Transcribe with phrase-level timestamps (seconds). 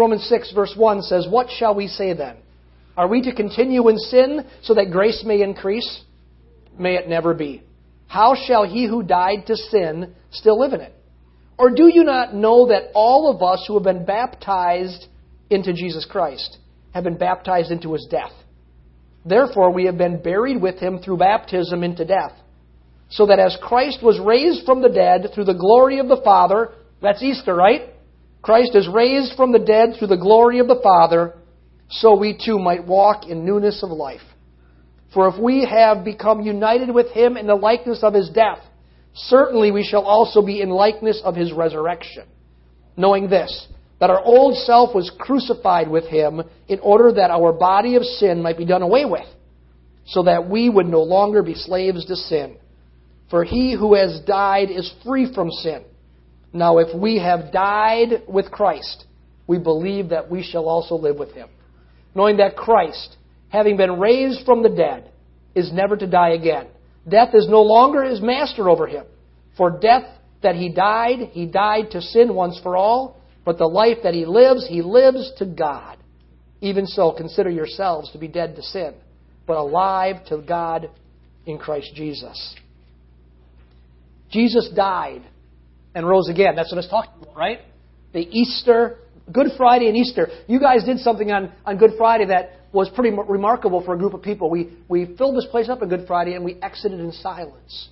[0.00, 2.36] Romans 6, verse 1 says, What shall we say then?
[2.96, 6.04] Are we to continue in sin so that grace may increase?
[6.78, 7.62] May it never be.
[8.06, 10.94] How shall he who died to sin still live in it?
[11.58, 15.06] Or do you not know that all of us who have been baptized
[15.50, 16.56] into Jesus Christ
[16.94, 18.32] have been baptized into his death?
[19.26, 22.32] Therefore, we have been buried with him through baptism into death,
[23.10, 26.70] so that as Christ was raised from the dead through the glory of the Father,
[27.02, 27.90] that's Easter, right?
[28.42, 31.34] Christ is raised from the dead through the glory of the Father,
[31.90, 34.20] so we too might walk in newness of life.
[35.12, 38.60] For if we have become united with him in the likeness of his death,
[39.14, 42.24] certainly we shall also be in likeness of his resurrection.
[42.96, 43.66] Knowing this,
[43.98, 48.42] that our old self was crucified with him in order that our body of sin
[48.42, 49.26] might be done away with,
[50.06, 52.56] so that we would no longer be slaves to sin.
[53.30, 55.84] For he who has died is free from sin.
[56.52, 59.04] Now, if we have died with Christ,
[59.46, 61.48] we believe that we shall also live with him.
[62.14, 63.16] Knowing that Christ,
[63.48, 65.10] having been raised from the dead,
[65.54, 66.66] is never to die again.
[67.08, 69.04] Death is no longer his master over him.
[69.56, 70.04] For death
[70.42, 74.26] that he died, he died to sin once for all, but the life that he
[74.26, 75.98] lives, he lives to God.
[76.60, 78.94] Even so, consider yourselves to be dead to sin,
[79.46, 80.90] but alive to God
[81.46, 82.54] in Christ Jesus.
[84.30, 85.22] Jesus died
[85.94, 86.54] and rose again.
[86.56, 87.60] That's what it's talking about, right?
[88.12, 88.98] The Easter,
[89.32, 90.28] Good Friday and Easter.
[90.46, 94.14] You guys did something on, on Good Friday that was pretty remarkable for a group
[94.14, 94.50] of people.
[94.50, 97.88] We, we filled this place up on Good Friday and we exited in silence.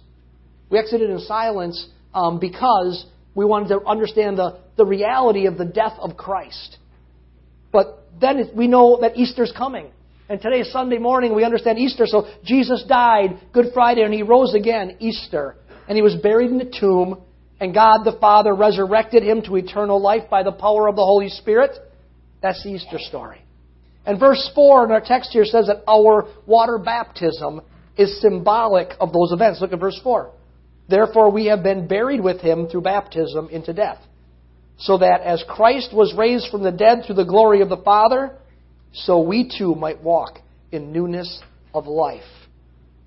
[0.70, 5.64] We exited in silence um, because we wanted to understand the, the reality of the
[5.64, 6.76] death of Christ.
[7.72, 9.90] But then we know that Easter's coming.
[10.28, 11.34] And today is Sunday morning.
[11.34, 12.04] We understand Easter.
[12.06, 15.56] So Jesus died Good Friday and he rose again Easter.
[15.88, 17.22] And he was buried in the tomb
[17.60, 21.28] and God the Father resurrected him to eternal life by the power of the Holy
[21.28, 21.76] Spirit.
[22.40, 23.42] That's the Easter story.
[24.06, 27.60] And verse 4 in our text here says that our water baptism
[27.96, 29.60] is symbolic of those events.
[29.60, 30.30] Look at verse 4.
[30.88, 33.98] Therefore, we have been buried with him through baptism into death,
[34.78, 38.36] so that as Christ was raised from the dead through the glory of the Father,
[38.92, 40.38] so we too might walk
[40.72, 41.42] in newness
[41.74, 42.22] of life.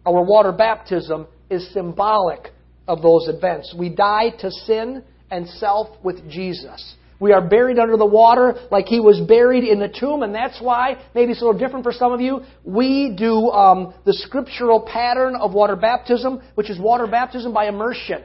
[0.06, 2.51] Our water baptism is symbolic
[2.91, 3.74] of those events.
[3.78, 6.96] We die to sin and self with Jesus.
[7.22, 10.59] We are buried under the water like he was buried in the tomb, and that's
[10.59, 14.81] why, maybe it's a little different for some of you, we do um, the scriptural
[14.81, 18.24] pattern of water baptism, which is water baptism by immersion.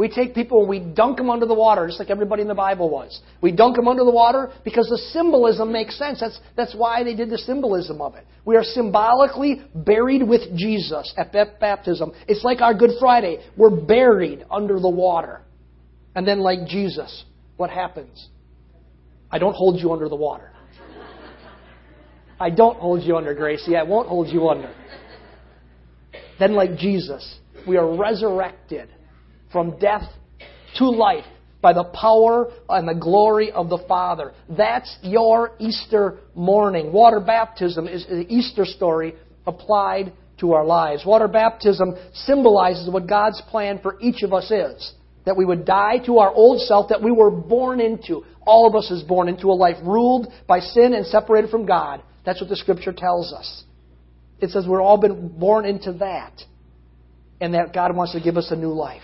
[0.00, 2.54] We take people and we dunk them under the water, just like everybody in the
[2.54, 3.20] Bible was.
[3.42, 6.20] We dunk them under the water because the symbolism makes sense.
[6.20, 8.24] That's, that's why they did the symbolism of it.
[8.46, 12.12] We are symbolically buried with Jesus at baptism.
[12.26, 13.44] It's like our Good Friday.
[13.58, 15.42] We're buried under the water.
[16.14, 17.26] And then, like Jesus,
[17.58, 18.30] what happens?
[19.30, 20.50] I don't hold you under the water.
[22.40, 23.76] I don't hold you under, Gracie.
[23.76, 24.74] I won't hold you under.
[26.38, 28.88] Then, like Jesus, we are resurrected
[29.52, 30.08] from death
[30.76, 31.24] to life
[31.62, 34.32] by the power and the glory of the Father.
[34.48, 36.92] That's your Easter morning.
[36.92, 39.14] Water baptism is the Easter story
[39.46, 41.04] applied to our lives.
[41.04, 44.94] Water baptism symbolizes what God's plan for each of us is.
[45.26, 48.24] That we would die to our old self that we were born into.
[48.46, 52.02] All of us is born into a life ruled by sin and separated from God.
[52.24, 53.64] That's what the Scripture tells us.
[54.40, 56.40] It says we've all been born into that.
[57.42, 59.02] And that God wants to give us a new life.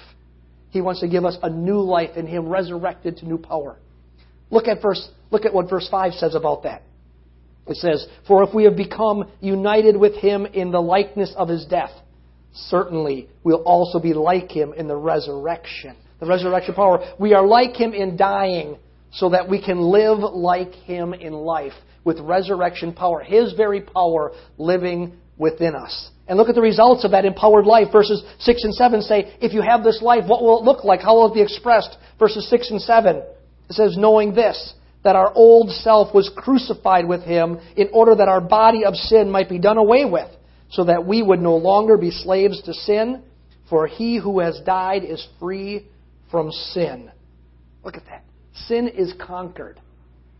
[0.77, 3.79] He wants to give us a new life in Him, resurrected to new power.
[4.51, 6.83] Look at verse, look at what verse 5 says about that.
[7.67, 11.65] It says, For if we have become united with Him in the likeness of His
[11.65, 11.93] death,
[12.53, 15.97] certainly we'll also be like Him in the resurrection.
[16.21, 17.15] The resurrection power.
[17.19, 18.77] We are like Him in dying
[19.13, 21.73] so that we can live like Him in life
[22.05, 23.23] with resurrection power.
[23.23, 26.11] His very power living within us.
[26.29, 27.89] And look at the results of that empowered life.
[27.93, 31.01] Verses 6 and 7 say, if you have this life, what will it look like?
[31.01, 31.97] How will it be expressed?
[32.19, 33.17] Verses 6 and 7.
[33.17, 38.29] It says, knowing this, that our old self was crucified with him in order that
[38.29, 40.29] our body of sin might be done away with,
[40.69, 43.23] so that we would no longer be slaves to sin,
[43.71, 45.87] for he who has died is free
[46.31, 47.11] from sin.
[47.85, 48.25] Look at that.
[48.67, 49.81] Sin is conquered.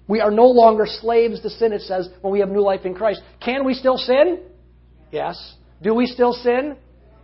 [0.09, 2.95] We are no longer slaves to sin, it says, when we have new life in
[2.95, 3.21] Christ.
[3.41, 4.41] Can we still sin?
[5.13, 5.55] Yes.
[5.83, 6.77] Do we still sin?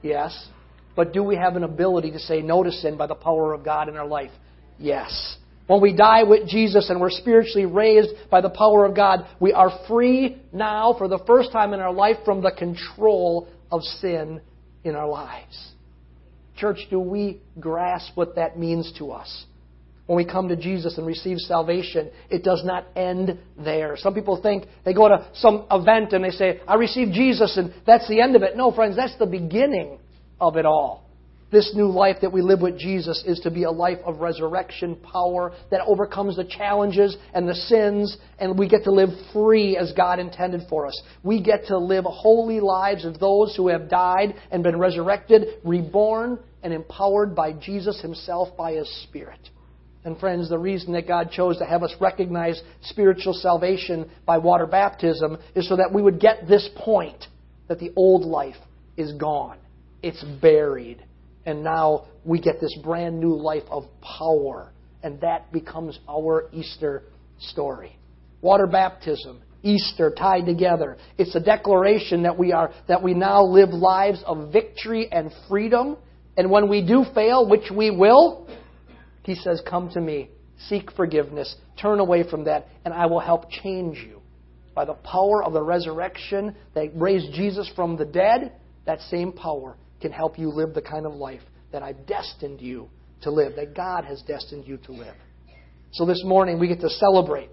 [0.03, 0.49] Yes.
[0.95, 3.65] But do we have an ability to say no to sin by the power of
[3.65, 4.31] God in our life?
[4.79, 5.37] Yes.
[5.67, 9.53] When we die with Jesus and we're spiritually raised by the power of God, we
[9.53, 14.41] are free now for the first time in our life from the control of sin
[14.85, 15.73] in our lives.
[16.57, 19.47] Church, do we grasp what that means to us?
[20.12, 23.97] When we come to Jesus and receive salvation, it does not end there.
[23.97, 27.73] Some people think they go to some event and they say, I received Jesus and
[27.87, 28.55] that's the end of it.
[28.55, 29.99] No, friends, that's the beginning
[30.38, 31.09] of it all.
[31.50, 34.97] This new life that we live with Jesus is to be a life of resurrection
[34.97, 39.94] power that overcomes the challenges and the sins, and we get to live free as
[39.97, 41.03] God intended for us.
[41.23, 46.38] We get to live holy lives of those who have died and been resurrected, reborn,
[46.62, 49.41] and empowered by Jesus Himself by His Spirit.
[50.05, 54.67] And friends, the reason that God chose to have us recognize spiritual salvation by water
[54.67, 57.27] baptism is so that we would get this point
[57.69, 58.57] that the old life
[58.97, 59.59] is gone.
[60.03, 61.05] It's buried.
[61.47, 64.73] And now we get this brand new life of power.
[65.05, 67.05] And that becomes our Easter
[67.39, 67.97] story.
[68.41, 70.97] Water baptism, Easter tied together.
[71.19, 75.97] It's a declaration that we are that we now live lives of victory and freedom.
[76.37, 78.49] And when we do fail, which we will,
[79.23, 80.31] he says, Come to me,
[80.69, 84.21] seek forgiveness, turn away from that, and I will help change you.
[84.75, 88.53] By the power of the resurrection that raised Jesus from the dead,
[88.87, 91.43] that same power can help you live the kind of life
[91.73, 92.89] that I've destined you
[93.23, 95.15] to live, that God has destined you to live.
[95.93, 97.51] So this morning we get to celebrate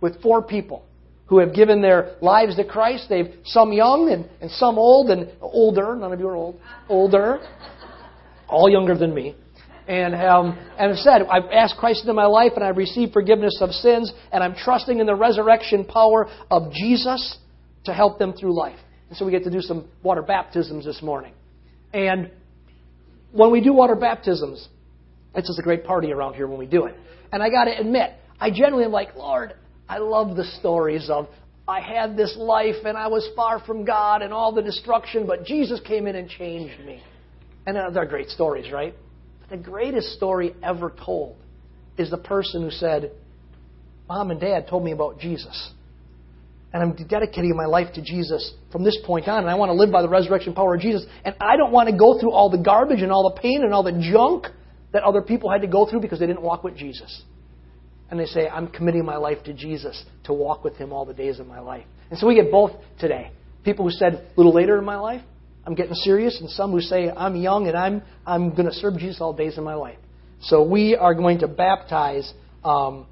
[0.00, 0.84] with four people
[1.26, 3.06] who have given their lives to Christ.
[3.08, 5.94] They've some young and, and some old and older.
[5.94, 6.58] None of you are old.
[6.88, 7.38] Older.
[8.48, 9.36] All younger than me
[9.88, 13.58] and um, and have said, I've asked Christ into my life and I've received forgiveness
[13.60, 17.38] of sins, and I'm trusting in the resurrection power of Jesus
[17.84, 18.78] to help them through life.
[19.08, 21.34] And so we get to do some water baptisms this morning.
[21.92, 22.30] And
[23.32, 24.68] when we do water baptisms,
[25.34, 26.94] it's just a great party around here when we do it.
[27.32, 29.54] And I got to admit, I generally am like, Lord,
[29.88, 31.28] I love the stories of
[31.66, 35.44] I had this life and I was far from God and all the destruction, but
[35.44, 37.02] Jesus came in and changed me.
[37.66, 38.94] And they're great stories, right?
[39.52, 41.36] The greatest story ever told
[41.98, 43.12] is the person who said,
[44.08, 45.72] Mom and Dad told me about Jesus.
[46.72, 49.74] And I'm dedicating my life to Jesus from this point on, and I want to
[49.74, 51.04] live by the resurrection power of Jesus.
[51.22, 53.74] And I don't want to go through all the garbage and all the pain and
[53.74, 54.46] all the junk
[54.94, 57.22] that other people had to go through because they didn't walk with Jesus.
[58.10, 61.14] And they say, I'm committing my life to Jesus to walk with Him all the
[61.14, 61.84] days of my life.
[62.08, 63.32] And so we get both today.
[63.64, 65.22] People who said, a little later in my life,
[65.64, 68.98] I'm getting serious, and some who say I'm young and I'm I'm going to serve
[68.98, 69.98] Jesus all days of my life.
[70.40, 72.32] So we are going to baptize
[72.64, 73.06] um,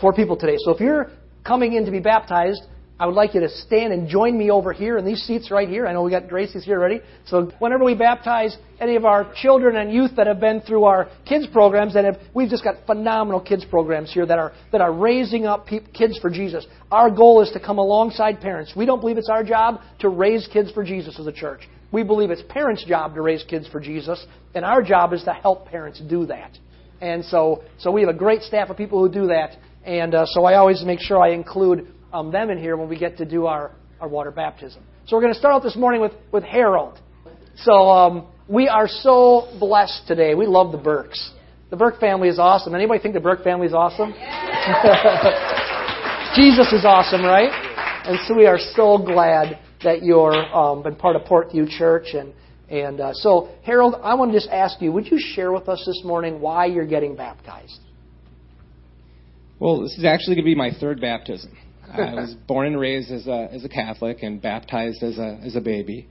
[0.00, 0.56] four people today.
[0.58, 1.10] So if you're
[1.46, 2.60] coming in to be baptized,
[2.98, 5.68] I would like you to stand and join me over here in these seats right
[5.68, 5.86] here.
[5.86, 7.00] I know we got Gracie's here already.
[7.26, 11.08] So whenever we baptize any of our children and youth that have been through our
[11.26, 14.92] kids programs, and have, we've just got phenomenal kids programs here that are that are
[14.92, 16.66] raising up pe- kids for Jesus.
[16.92, 18.74] Our goal is to come alongside parents.
[18.76, 21.62] We don't believe it's our job to raise kids for Jesus as a church.
[21.94, 25.32] We believe it's parents' job to raise kids for Jesus, and our job is to
[25.32, 26.58] help parents do that.
[27.00, 29.56] And so, so we have a great staff of people who do that.
[29.84, 32.98] And uh, so I always make sure I include um, them in here when we
[32.98, 33.70] get to do our,
[34.00, 34.82] our water baptism.
[35.06, 36.98] So we're going to start out this morning with, with Harold.
[37.58, 40.34] So um, we are so blessed today.
[40.34, 41.30] We love the Burks.
[41.70, 42.74] The Burke family is awesome.
[42.74, 44.10] Anybody think the Burke family is awesome?
[46.34, 47.52] Jesus is awesome, right?
[48.04, 52.14] And so we are so glad that you're um, been part of Portview Church.
[52.14, 52.32] And,
[52.68, 55.82] and uh, so, Harold, I want to just ask you, would you share with us
[55.86, 57.80] this morning why you're getting baptized?
[59.58, 61.56] Well, this is actually going to be my third baptism.
[61.90, 65.56] I was born and raised as a, as a Catholic and baptized as a, as
[65.56, 66.08] a baby.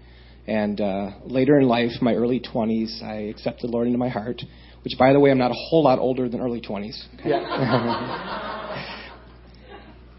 [0.48, 4.42] And uh, later in life, my early 20s, I accepted the Lord into my heart,
[4.84, 7.02] which, by the way, I'm not a whole lot older than early 20s.
[7.24, 8.50] Yeah.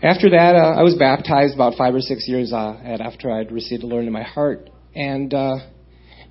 [0.04, 3.82] After that, uh, I was baptized about five or six years uh, after I'd received
[3.82, 5.54] the Lord in my heart, and uh,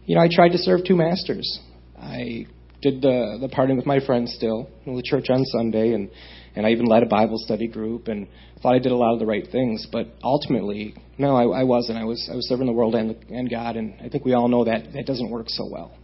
[0.06, 1.60] you know I tried to serve two masters.
[2.00, 2.46] I
[2.84, 6.12] did the the parting with my friends still, the church on Sunday, and
[6.56, 8.28] and I even led a Bible study group, and
[8.62, 9.88] thought I did a lot of the right things.
[9.92, 11.98] But ultimately, no, I, I wasn't.
[11.98, 14.50] I was I was serving the world and and God, and I think we all
[14.50, 15.98] know that that doesn't work so well.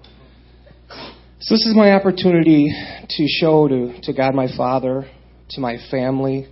[1.39, 2.73] So this is my opportunity
[3.07, 5.07] to show to to God my Father,
[5.51, 6.47] to my family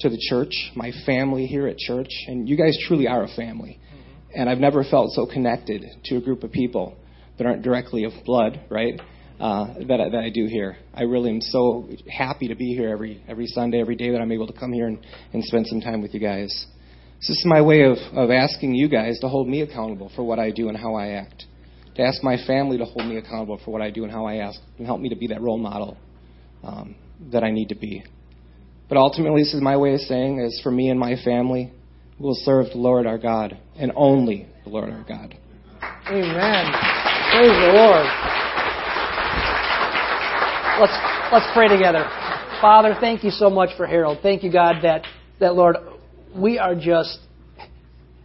[0.00, 3.78] to the church, my family here at church, and you guys truly are a family.
[3.78, 4.40] Mm-hmm.
[4.40, 6.96] And I've never felt so connected to a group of people
[7.38, 9.00] that aren't directly of blood, right?
[9.40, 10.76] Uh, that, I, that I do here.
[10.94, 14.30] I really am so happy to be here every every Sunday, every day that I'm
[14.30, 16.66] able to come here and, and spend some time with you guys.
[17.20, 20.22] So this is my way of, of asking you guys to hold me accountable for
[20.22, 21.44] what I do and how I act.
[21.96, 24.36] To ask my family to hold me accountable for what I do and how I
[24.36, 25.96] ask, and help me to be that role model
[26.62, 26.94] um,
[27.32, 28.04] that I need to be.
[28.88, 31.72] But ultimately, this is my way of saying, is for me and my family,
[32.18, 35.36] we'll serve the Lord our God and only the Lord our God.
[36.08, 36.66] Amen.
[37.32, 38.06] Praise the Lord.
[40.80, 42.04] Let's let's pray together.
[42.60, 44.18] Father, thank you so much for Harold.
[44.22, 45.04] Thank you, God, that,
[45.38, 45.76] that Lord,
[46.34, 47.18] we are just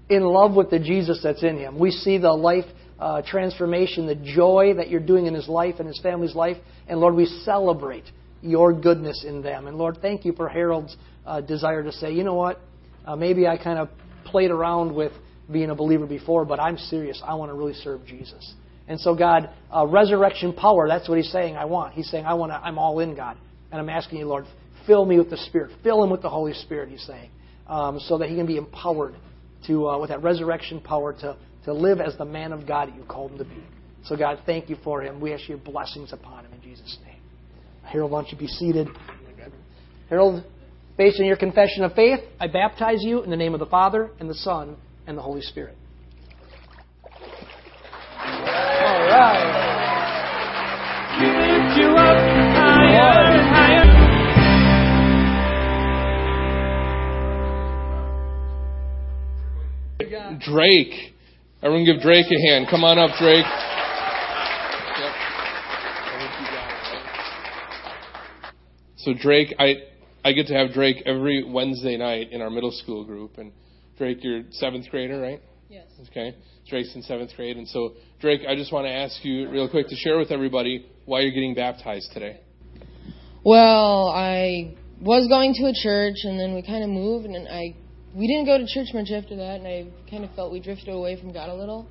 [0.10, 1.78] in love with the Jesus that's in him.
[1.78, 2.66] We see the life
[3.00, 6.58] uh, transformation, the joy that you're doing in his life and his family's life.
[6.88, 8.06] And Lord, we celebrate
[8.41, 9.67] your goodness in them.
[9.67, 12.60] And Lord, thank you for Harold's uh, desire to say, you know what?
[13.05, 13.89] Uh, maybe I kind of
[14.25, 15.12] played around with
[15.51, 17.22] being a believer before, but I'm serious.
[17.25, 18.53] I want to really serve Jesus.
[18.88, 21.93] And so, God, uh, resurrection power, that's what he's saying I want.
[21.93, 23.38] He's saying, I want to, I'm all in, God.
[23.72, 24.46] And I'm asking you, Lord,
[24.88, 25.72] fill me with the Spirit.
[25.84, 27.29] Fill him with the Holy Spirit, he's saying,
[27.67, 29.15] um, so that he can be empowered
[29.67, 32.96] to, uh, with that resurrection power to, to live as the man of God that
[32.96, 33.63] you called him to be.
[34.05, 35.19] So, God, thank you for him.
[35.19, 37.09] We ask your blessings upon him in Jesus' name.
[37.91, 38.88] Harold, why don't you be seated?
[40.10, 40.43] Harold,
[40.98, 44.12] based on your confession of faith, I baptize you in the name of the Father,
[44.19, 44.77] and the Son,
[45.08, 45.75] and the Holy Spirit.
[47.03, 49.65] All right.
[51.19, 52.17] Lift you up
[52.55, 54.00] higher, higher.
[60.39, 61.13] Drake.
[61.62, 62.67] Everyone give Drake a hand.
[62.69, 63.46] Come on up, Drake.
[69.00, 69.75] So Drake, I
[70.25, 73.53] I get to have Drake every Wednesday night in our middle school group, and
[73.98, 75.41] Drake, you're seventh grader, right?
[75.70, 75.88] Yes.
[76.10, 76.36] Okay.
[76.68, 79.88] Drake's in seventh grade, and so Drake, I just want to ask you real quick
[79.88, 82.41] to share with everybody why you're getting baptized today.
[83.44, 87.75] Well, I was going to a church, and then we kind of moved, and I
[88.13, 90.89] we didn't go to church much after that, and I kind of felt we drifted
[90.89, 91.88] away from God a little.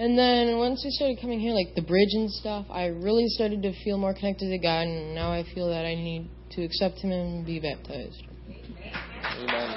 [0.00, 3.60] And then once we started coming here, like the bridge and stuff, I really started
[3.64, 7.00] to feel more connected to God, and now I feel that I need to accept
[7.00, 8.22] Him and be baptized.
[9.40, 9.76] Amen.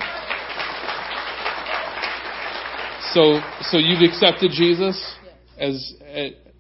[3.11, 4.95] So, so you've accepted Jesus
[5.59, 5.93] as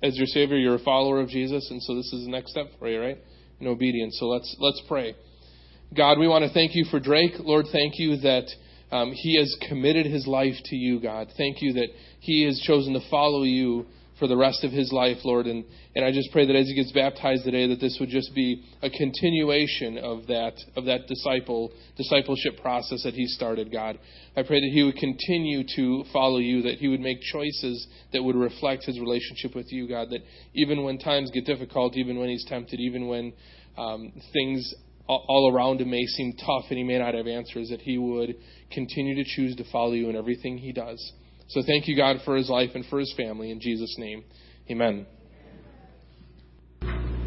[0.03, 0.57] as your Savior.
[0.57, 3.17] You're a follower of Jesus, and so this is the next step for you, right?
[3.61, 4.17] In obedience.
[4.19, 5.15] So let's let's pray.
[5.95, 7.35] God, we want to thank you for Drake.
[7.39, 8.49] Lord, thank you that
[8.93, 11.27] um, he has committed his life to you, God.
[11.35, 11.87] Thank you that
[12.19, 13.87] he has chosen to follow you
[14.19, 15.47] for the rest of his life, Lord.
[15.47, 18.35] And, and I just pray that as he gets baptized today, that this would just
[18.35, 23.97] be a continuation of that of that disciple discipleship process that he started, God.
[24.37, 28.23] I pray that he would continue to follow you, that he would make choices that
[28.23, 30.09] would reflect his relationship with you, God.
[30.11, 30.21] That
[30.53, 33.33] even when times get difficult, even when he's tempted, even when
[33.75, 34.71] um, things
[35.07, 38.35] all around him may seem tough and he may not have answers, that he would
[38.71, 41.13] continue to choose to follow you in everything he does.
[41.49, 43.51] So thank you, God, for his life and for his family.
[43.51, 44.23] In Jesus' name,
[44.69, 45.05] amen.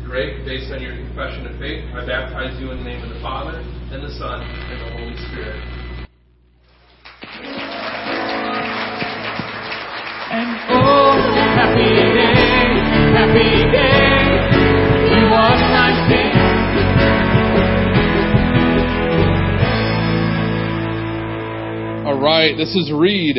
[0.05, 0.45] Great.
[0.45, 3.59] Based on your confession of faith, I baptize you in the name of the Father,
[3.59, 5.61] and the Son, and the Holy Spirit.
[10.31, 11.13] And oh,
[11.55, 12.35] happy day,
[13.15, 13.56] happy
[22.17, 23.37] All right, this is Reed.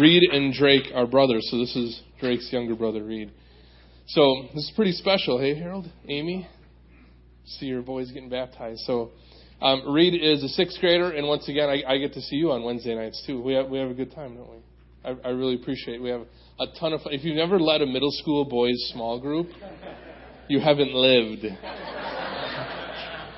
[0.00, 3.30] Reed and Drake are brothers, so this is Drake's younger brother, Reed.
[4.06, 5.38] So this is pretty special.
[5.38, 6.48] Hey, Harold, Amy,
[7.44, 8.80] see your boys getting baptized.
[8.86, 9.10] So
[9.60, 12.50] um, Reed is a sixth grader, and once again, I, I, get to see you
[12.52, 13.42] on Wednesday nights too.
[13.42, 14.56] We have we have a good time, don't we?
[15.04, 15.96] I, I really appreciate.
[15.96, 16.02] it.
[16.02, 16.22] We have
[16.58, 17.12] a ton of fun.
[17.12, 19.48] If you've never led a middle school boys small group,
[20.48, 21.44] you haven't lived.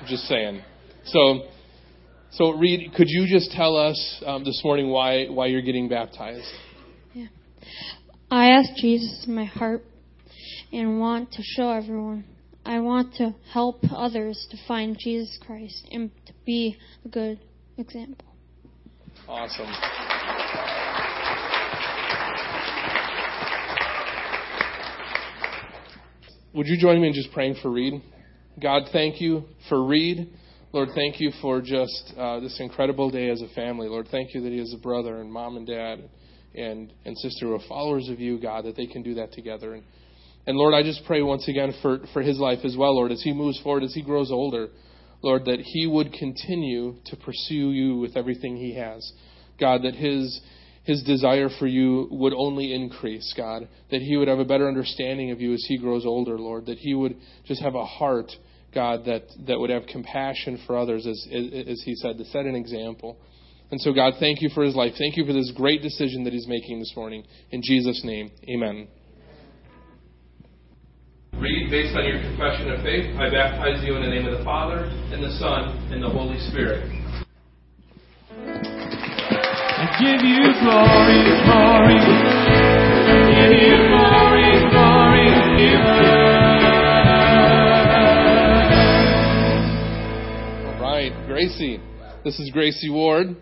[0.07, 0.61] Just saying.
[1.05, 1.47] So,
[2.31, 6.47] so Reed, could you just tell us um, this morning why why you're getting baptized?
[7.13, 7.27] Yeah.
[8.29, 9.83] I asked Jesus in my heart
[10.71, 12.25] and want to show everyone.
[12.65, 17.39] I want to help others to find Jesus Christ and to be a good
[17.77, 18.27] example.
[19.27, 19.71] Awesome.
[26.53, 28.01] Would you join me in just praying for Reed?
[28.61, 30.29] God, thank you for Reed.
[30.71, 33.89] Lord, thank you for just uh, this incredible day as a family.
[33.89, 36.09] Lord, thank you that he has a brother and mom and dad
[36.53, 39.73] and, and sister who are followers of you, God, that they can do that together.
[39.73, 39.83] And,
[40.47, 43.21] and Lord, I just pray once again for, for his life as well, Lord, as
[43.21, 44.69] he moves forward, as he grows older,
[45.21, 49.11] Lord, that he would continue to pursue you with everything he has.
[49.59, 50.39] God, that his
[50.85, 53.67] his desire for you would only increase, God.
[53.89, 56.67] That he would have a better understanding of you as he grows older, Lord.
[56.67, 58.31] That he would just have a heart,
[58.73, 62.55] God, that, that would have compassion for others, as, as he said, to set an
[62.55, 63.17] example.
[63.71, 64.93] And so, God, thank you for his life.
[64.95, 67.23] Thank you for this great decision that he's making this morning.
[67.49, 68.87] In Jesus' name, amen.
[71.33, 74.43] Reed based on your confession of faith, I baptize you in the name of the
[74.45, 76.94] Father, and the Son, and the Holy Spirit
[79.99, 81.99] give you glory, glory.
[83.29, 85.27] Give you glory, glory,
[85.57, 85.85] give
[90.65, 91.79] All right, Gracie.
[92.23, 93.35] This is Gracie Ward.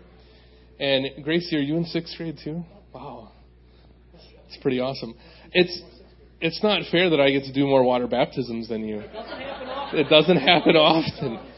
[0.78, 2.64] And Gracie, are you in sixth grade too?
[2.92, 3.32] Wow.
[4.48, 5.14] It's pretty awesome.
[5.52, 5.80] It's
[6.40, 9.02] it's not fair that I get to do more water baptisms than you.
[9.94, 11.53] It doesn't happen often.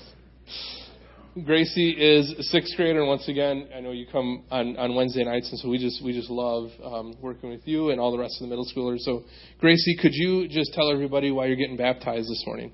[1.45, 5.23] Gracie is a sixth grader, and once again, I know you come on, on Wednesday
[5.23, 8.19] nights, and so we just we just love um, working with you and all the
[8.19, 9.01] rest of the middle schoolers.
[9.01, 9.23] So,
[9.61, 12.73] Gracie, could you just tell everybody why you're getting baptized this morning?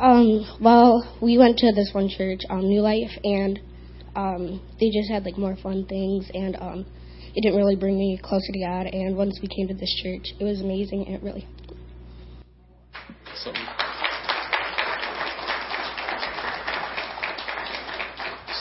[0.00, 3.60] Um, well, we went to this one church, um, New Life, and
[4.16, 6.84] um, they just had like more fun things, and um,
[7.36, 8.86] it didn't really bring me closer to God.
[8.86, 11.46] And once we came to this church, it was amazing, and it really.
[13.36, 13.52] So,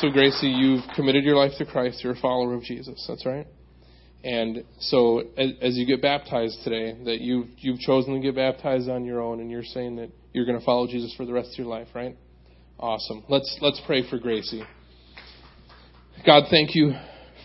[0.03, 2.03] so Gracie, you've committed your life to Christ.
[2.03, 3.05] You're a follower of Jesus.
[3.07, 3.47] That's right.
[4.21, 8.89] And so, as, as you get baptized today, that you've you've chosen to get baptized
[8.89, 11.53] on your own, and you're saying that you're going to follow Jesus for the rest
[11.53, 12.17] of your life, right?
[12.77, 13.23] Awesome.
[13.29, 14.63] Let's let's pray for Gracie.
[16.25, 16.91] God, thank you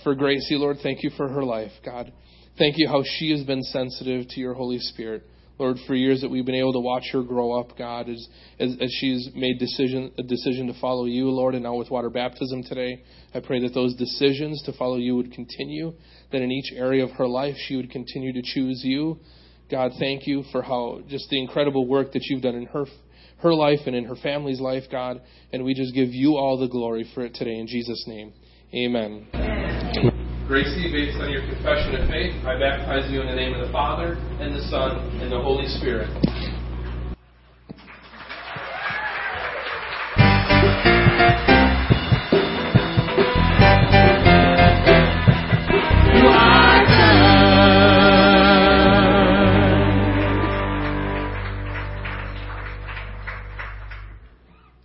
[0.02, 0.78] for Gracie, Lord.
[0.82, 2.12] Thank you for her life, God.
[2.58, 5.24] Thank you how she has been sensitive to your Holy Spirit.
[5.58, 8.28] Lord, for years that we've been able to watch her grow up, God, as,
[8.60, 12.10] as, as she's made decision, a decision to follow you, Lord, and now with water
[12.10, 13.02] baptism today,
[13.34, 15.94] I pray that those decisions to follow you would continue,
[16.30, 19.18] that in each area of her life she would continue to choose you.
[19.70, 22.86] God, thank you for how just the incredible work that you've done in her
[23.38, 25.20] her life and in her family's life, God,
[25.52, 28.32] and we just give you all the glory for it today in Jesus' name.
[28.74, 29.47] Amen.
[30.48, 33.70] Gracie, based on your confession of faith, I baptize you in the name of the
[33.70, 36.08] Father, and the Son, and the Holy Spirit.
[46.16, 46.86] You are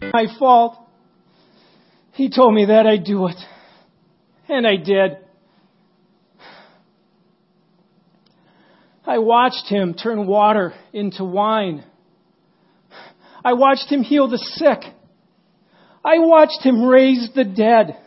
[0.01, 0.13] good.
[0.13, 0.77] my fault.
[2.11, 3.37] He told me that I'd do it.
[4.49, 5.22] And I did.
[9.05, 11.83] I watched him turn water into wine.
[13.43, 14.79] I watched him heal the sick.
[16.05, 17.97] I watched him raise the dead.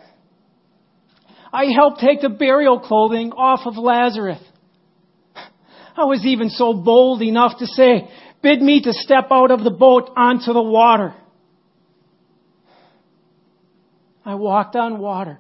[1.53, 4.43] I helped take the burial clothing off of Lazarus.
[5.97, 8.09] I was even so bold enough to say,
[8.43, 11.15] bid me to step out of the boat onto the water.
[14.25, 15.39] I walked on water.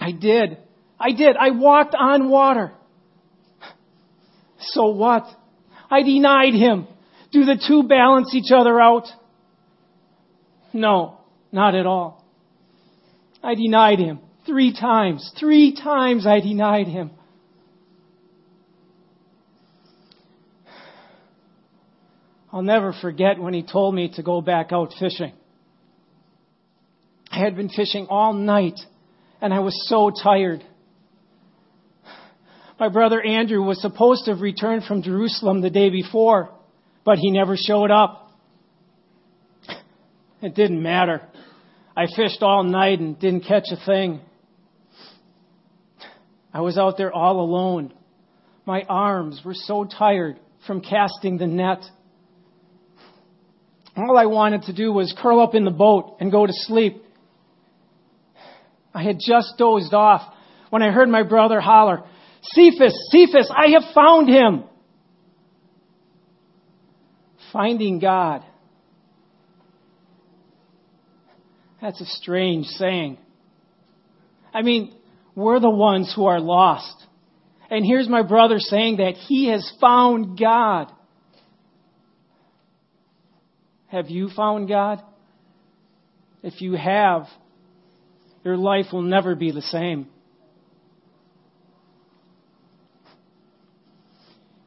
[0.00, 0.58] I did.
[0.98, 1.36] I did.
[1.36, 2.72] I walked on water.
[4.62, 5.24] So what?
[5.90, 6.86] I denied him.
[7.32, 9.06] Do the two balance each other out?
[10.72, 11.18] No,
[11.50, 12.24] not at all.
[13.42, 15.32] I denied him three times.
[15.38, 17.10] Three times I denied him.
[22.52, 25.32] I'll never forget when he told me to go back out fishing.
[27.30, 28.78] I had been fishing all night
[29.40, 30.62] and I was so tired.
[32.82, 36.50] My brother Andrew was supposed to have returned from Jerusalem the day before,
[37.04, 38.28] but he never showed up.
[40.42, 41.22] It didn't matter.
[41.96, 44.20] I fished all night and didn't catch a thing.
[46.52, 47.94] I was out there all alone.
[48.66, 51.84] My arms were so tired from casting the net.
[53.96, 57.00] All I wanted to do was curl up in the boat and go to sleep.
[58.92, 60.22] I had just dozed off
[60.70, 62.02] when I heard my brother holler,
[62.42, 64.64] Cephas, Cephas, I have found him.
[67.52, 68.42] Finding God.
[71.80, 73.18] That's a strange saying.
[74.54, 74.94] I mean,
[75.34, 77.06] we're the ones who are lost.
[77.70, 80.92] And here's my brother saying that he has found God.
[83.86, 85.02] Have you found God?
[86.42, 87.26] If you have,
[88.44, 90.08] your life will never be the same.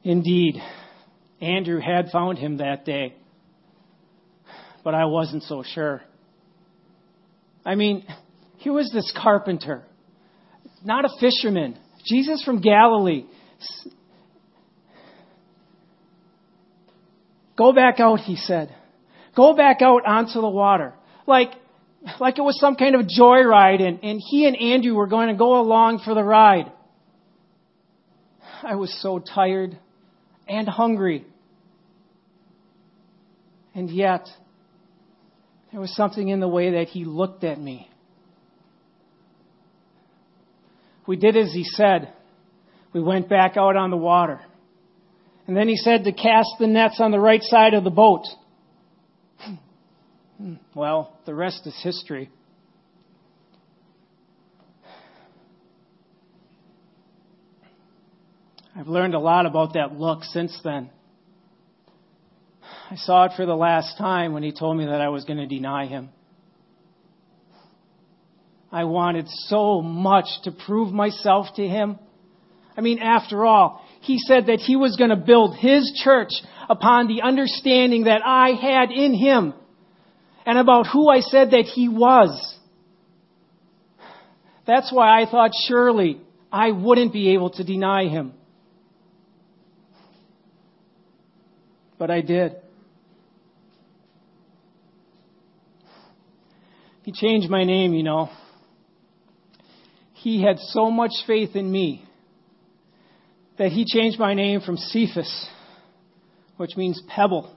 [0.05, 0.61] Indeed,
[1.41, 3.15] Andrew had found him that day,
[4.83, 6.03] but I wasn't so sure.
[7.65, 8.05] I mean,
[8.57, 9.83] here was this carpenter,
[10.83, 13.25] not a fisherman, Jesus from Galilee.
[17.57, 18.75] Go back out, he said.
[19.35, 20.93] Go back out onto the water.
[21.25, 21.49] Like,
[22.19, 25.35] like it was some kind of joyride, and, and he and Andrew were going to
[25.35, 26.71] go along for the ride.
[28.61, 29.79] I was so tired
[30.47, 31.25] and hungry.
[33.73, 34.27] And yet,
[35.71, 37.89] there was something in the way that he looked at me.
[41.07, 42.13] We did as he said.
[42.93, 44.39] We went back out on the water.
[45.47, 48.23] And then he said to cast the nets on the right side of the boat.
[50.75, 52.29] Well, the rest is history.
[58.77, 60.89] I've learned a lot about that look since then.
[62.91, 65.37] I saw it for the last time when he told me that I was going
[65.37, 66.09] to deny him.
[68.71, 71.97] I wanted so much to prove myself to him.
[72.77, 76.31] I mean, after all, he said that he was going to build his church
[76.69, 79.53] upon the understanding that I had in him
[80.45, 82.57] and about who I said that he was.
[84.67, 86.19] That's why I thought surely
[86.51, 88.33] I wouldn't be able to deny him.
[91.97, 92.55] But I did.
[97.03, 98.29] He changed my name, you know.
[100.13, 102.03] He had so much faith in me
[103.57, 105.47] that he changed my name from Cephas,
[106.57, 107.55] which means pebble,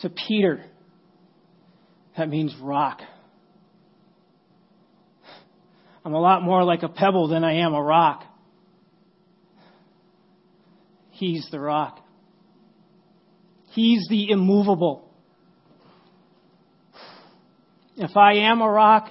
[0.00, 0.62] to Peter.
[2.16, 3.00] That means rock.
[6.04, 8.22] I'm a lot more like a pebble than I am a rock.
[11.10, 11.98] He's the rock.
[13.76, 15.06] He's the immovable.
[17.98, 19.10] If I am a rock,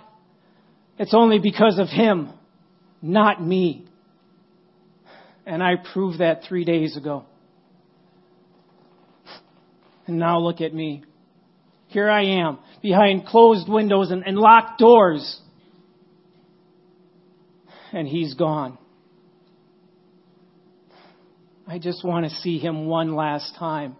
[0.97, 2.33] it's only because of Him,
[2.99, 3.85] not me.
[5.45, 7.25] And I proved that three days ago.
[10.07, 11.03] And now look at me.
[11.89, 15.41] Here I am, behind closed windows and, and locked doors.
[17.93, 18.79] And He's gone.
[21.67, 23.97] I just want to see Him one last time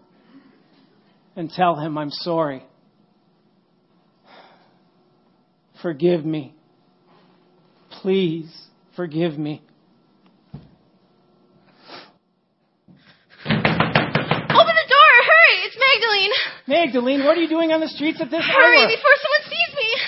[1.36, 2.64] and tell Him I'm sorry.
[5.82, 6.54] Forgive me.
[8.02, 8.50] Please
[8.96, 9.62] forgive me.
[13.44, 15.12] Open the door!
[15.22, 15.56] Hurry!
[15.64, 16.32] It's Magdalene!
[16.66, 18.62] Magdalene, what are you doing on the streets at this hour?
[18.62, 18.88] Hurry hour?
[18.88, 20.00] before someone sees me!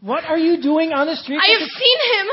[0.00, 1.42] What are you doing on the streets?
[1.46, 2.26] I have this- seen him!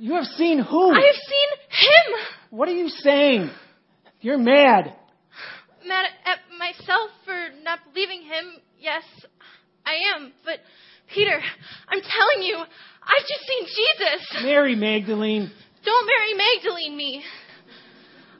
[0.00, 0.92] You have seen who?
[0.92, 2.20] I have seen him!
[2.50, 3.50] What are you saying?
[4.20, 4.94] You're mad.
[5.86, 8.60] Mad at myself for not believing him.
[8.78, 9.02] Yes,
[9.84, 10.32] I am.
[10.44, 10.60] But,
[11.12, 11.40] Peter,
[11.88, 14.42] I'm telling you, I've just seen Jesus!
[14.42, 15.50] Mary Magdalene.
[15.84, 17.22] Don't Mary Magdalene me!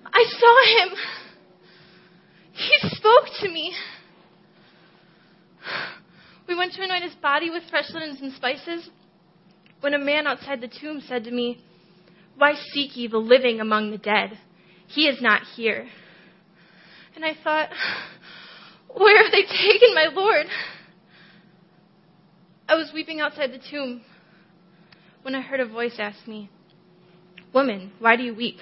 [0.06, 0.98] I saw him!
[2.52, 3.74] He spoke to me!
[6.48, 8.88] We went to anoint his body with fresh linens and spices
[9.80, 11.62] when a man outside the tomb said to me,
[12.36, 14.38] Why seek ye the living among the dead?
[14.86, 15.86] He is not here.
[17.14, 17.68] And I thought,
[18.94, 20.46] Where have they taken my Lord?
[22.68, 24.02] I was weeping outside the tomb
[25.22, 26.50] when I heard a voice ask me,
[27.52, 28.58] Woman, why do you weep?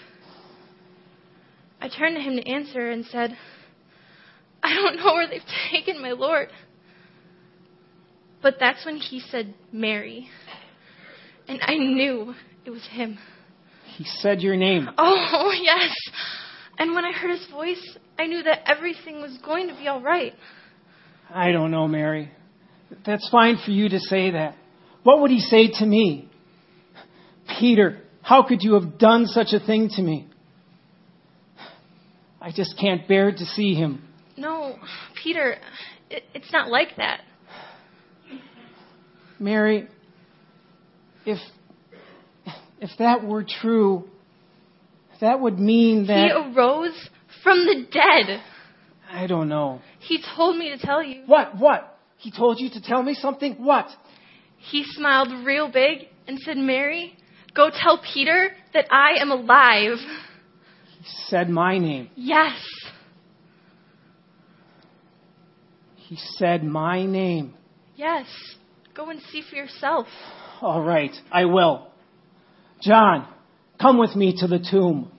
[1.81, 3.37] I turned to him to answer and said,
[4.63, 6.49] I don't know where they've taken my Lord.
[8.43, 10.29] But that's when he said, Mary.
[11.49, 12.35] And I knew
[12.65, 13.19] it was him.
[13.97, 14.89] He said your name.
[14.99, 15.95] Oh, yes.
[16.79, 20.01] And when I heard his voice, I knew that everything was going to be all
[20.01, 20.35] right.
[21.33, 22.31] I don't know, Mary.
[23.05, 24.57] That's fine for you to say that.
[25.03, 26.29] What would he say to me?
[27.59, 30.29] Peter, how could you have done such a thing to me?
[32.41, 34.05] I just can't bear to see him.
[34.37, 34.77] No,
[35.23, 35.57] Peter,
[36.11, 37.21] it, it's not like that.
[39.39, 39.89] Mary,
[41.25, 41.39] if
[42.81, 44.09] if that were true,
[45.21, 47.11] that would mean that He arose
[47.47, 48.43] from the dead.
[49.09, 49.81] I don't know.
[50.01, 51.23] He told me to tell you.
[51.27, 51.57] What?
[51.57, 51.97] What?
[52.17, 53.55] He told you to tell me something?
[53.55, 53.87] What?
[54.57, 57.17] He smiled real big and said, Mary,
[57.55, 59.99] go tell Peter that I am alive.
[60.99, 62.11] He said my name.
[62.17, 62.61] Yes.
[65.95, 67.55] He said my name.
[67.95, 68.27] Yes.
[68.93, 70.09] Go and see for yourself.
[70.61, 71.93] All right, I will.
[72.83, 73.29] John,
[73.81, 75.13] come with me to the tomb.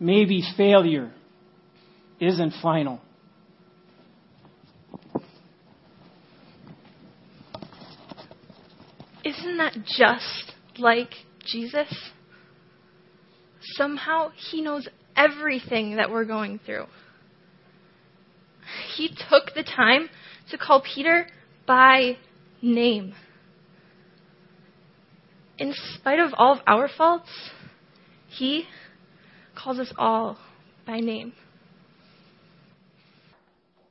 [0.00, 1.12] Maybe failure
[2.20, 3.00] isn't final.
[9.24, 11.10] Isn't that just like
[11.44, 12.10] Jesus?
[13.62, 16.86] Somehow he knows everything that we're going through.
[18.96, 20.08] He took the time
[20.50, 21.26] to call Peter
[21.66, 22.16] by
[22.62, 23.14] name.
[25.58, 27.30] In spite of all of our faults,
[28.28, 28.64] he
[29.54, 30.38] calls us all
[30.86, 31.34] by name.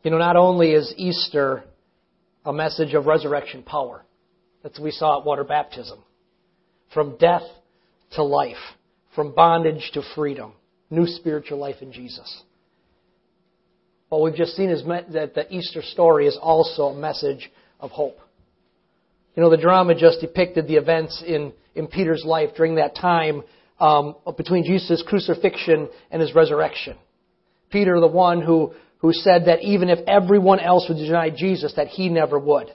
[0.03, 1.63] You know, not only is Easter
[2.45, 4.05] a message of resurrection power,
[4.63, 5.99] that's what we saw at water baptism.
[6.93, 7.43] From death
[8.13, 8.55] to life,
[9.15, 10.53] from bondage to freedom,
[10.89, 12.43] new spiritual life in Jesus.
[14.09, 18.17] What we've just seen is that the Easter story is also a message of hope.
[19.35, 23.43] You know, the drama just depicted the events in, in Peter's life during that time
[23.79, 26.97] um, between Jesus' crucifixion and his resurrection.
[27.69, 31.87] Peter, the one who, who said that even if everyone else would deny Jesus, that
[31.87, 32.73] he never would.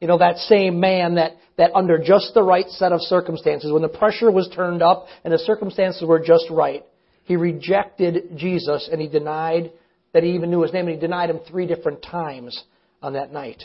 [0.00, 3.82] You know, that same man that, that under just the right set of circumstances, when
[3.82, 6.84] the pressure was turned up and the circumstances were just right,
[7.24, 9.72] he rejected Jesus and he denied
[10.12, 12.62] that he even knew his name, and he denied him three different times
[13.00, 13.62] on that night.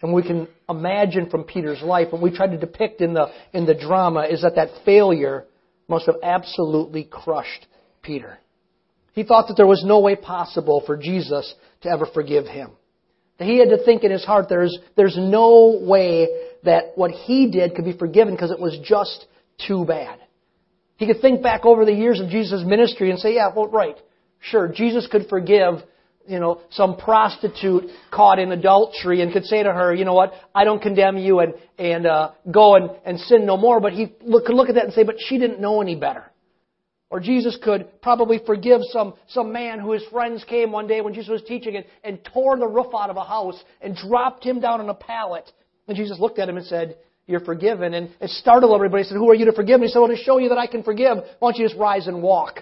[0.00, 3.66] And we can imagine from Peter's life, what we tried to depict in the, in
[3.66, 5.46] the drama, is that that failure
[5.88, 7.66] must have absolutely crushed
[8.02, 8.38] Peter.
[9.12, 12.70] He thought that there was no way possible for Jesus to ever forgive him.
[13.38, 16.28] That he had to think in his heart there's, there's no way
[16.64, 19.26] that what he did could be forgiven because it was just
[19.66, 20.18] too bad.
[20.96, 23.96] He could think back over the years of Jesus' ministry and say, yeah, well, right.
[24.40, 25.74] Sure, Jesus could forgive,
[26.26, 30.32] you know, some prostitute caught in adultery and could say to her, you know what,
[30.54, 33.80] I don't condemn you and, and uh, go and, and sin no more.
[33.80, 36.31] But he look, could look at that and say, but she didn't know any better.
[37.12, 41.12] Or Jesus could probably forgive some, some man who his friends came one day when
[41.12, 44.60] Jesus was teaching and, and tore the roof out of a house and dropped him
[44.60, 45.44] down on a pallet.
[45.86, 46.96] And Jesus looked at him and said,
[47.26, 47.92] You're forgiven.
[47.92, 49.02] And it startled everybody.
[49.02, 49.74] He said, Who are you to forgive?
[49.74, 51.78] And he said, Well, to show you that I can forgive, why don't you just
[51.78, 52.60] rise and walk?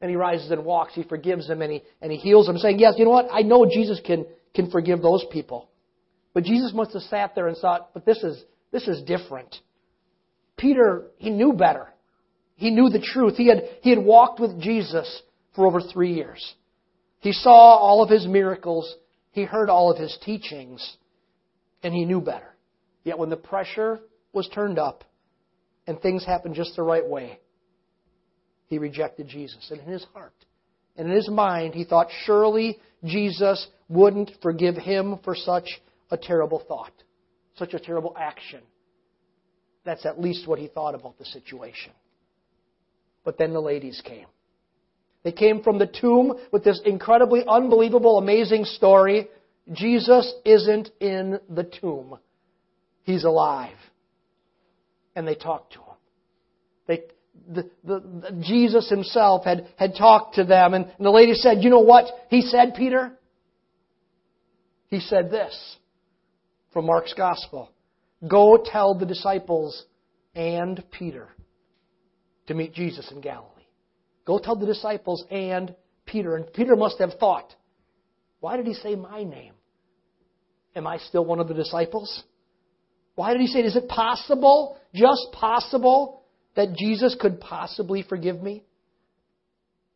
[0.00, 0.94] And he rises and walks.
[0.96, 3.28] He forgives them and he, and he heals them, saying, Yes, you know what?
[3.30, 5.68] I know Jesus can, can forgive those people.
[6.34, 9.54] But Jesus must have sat there and thought, But this is, this is different.
[10.56, 11.91] Peter, he knew better.
[12.62, 13.34] He knew the truth.
[13.36, 15.22] He had, he had walked with Jesus
[15.56, 16.54] for over three years.
[17.18, 18.94] He saw all of his miracles.
[19.32, 20.96] He heard all of his teachings.
[21.82, 22.54] And he knew better.
[23.02, 23.98] Yet when the pressure
[24.32, 25.02] was turned up
[25.88, 27.40] and things happened just the right way,
[28.68, 29.68] he rejected Jesus.
[29.72, 30.32] And in his heart
[30.96, 35.68] and in his mind, he thought surely Jesus wouldn't forgive him for such
[36.12, 36.92] a terrible thought,
[37.56, 38.60] such a terrible action.
[39.84, 41.90] That's at least what he thought about the situation.
[43.24, 44.26] But then the ladies came.
[45.22, 49.28] They came from the tomb with this incredibly unbelievable, amazing story.
[49.70, 52.18] Jesus isn't in the tomb.
[53.04, 53.76] He's alive.
[55.14, 55.84] And they talked to him.
[56.88, 57.02] They,
[57.48, 61.62] the, the, the, Jesus himself had, had talked to them, and, and the lady said,
[61.62, 63.12] You know what he said, Peter?
[64.88, 65.76] He said this
[66.72, 67.70] from Mark's Gospel
[68.28, 69.84] Go tell the disciples
[70.34, 71.28] and Peter
[72.46, 73.48] to meet Jesus in Galilee.
[74.24, 75.74] Go tell the disciples and
[76.06, 76.36] Peter.
[76.36, 77.54] And Peter must have thought,
[78.40, 79.54] why did he say my name?
[80.74, 82.22] Am I still one of the disciples?
[83.14, 83.60] Why did he say?
[83.60, 86.22] Is it possible, just possible,
[86.56, 88.64] that Jesus could possibly forgive me?